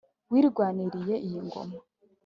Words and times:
wirwaniriye 0.31 1.15
iyi 1.27 1.39
ngoma. 1.47 1.79